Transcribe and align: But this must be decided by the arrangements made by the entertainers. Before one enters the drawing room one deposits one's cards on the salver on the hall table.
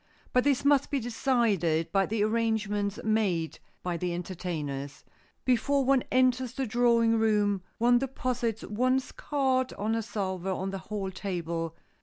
But 0.33 0.43
this 0.45 0.65
must 0.65 0.89
be 0.89 0.99
decided 0.99 1.91
by 1.91 2.07
the 2.07 2.23
arrangements 2.23 2.97
made 3.03 3.59
by 3.83 3.97
the 3.97 4.15
entertainers. 4.15 5.05
Before 5.45 5.85
one 5.85 6.03
enters 6.11 6.53
the 6.53 6.65
drawing 6.65 7.19
room 7.19 7.61
one 7.77 7.99
deposits 7.99 8.63
one's 8.63 9.11
cards 9.11 9.73
on 9.73 9.91
the 9.91 10.01
salver 10.01 10.49
on 10.49 10.71
the 10.71 10.79
hall 10.89 11.11
table. 11.11 11.75